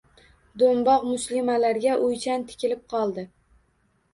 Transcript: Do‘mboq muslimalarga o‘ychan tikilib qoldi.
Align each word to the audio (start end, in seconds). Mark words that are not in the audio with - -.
Do‘mboq 0.61 1.03
muslimalarga 1.09 1.99
o‘ychan 2.07 2.47
tikilib 2.53 2.83
qoldi. 2.95 3.29